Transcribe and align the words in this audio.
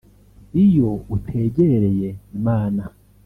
Iyo 0.63 0.89
utegereye 1.15 2.09
Imana 2.37 2.83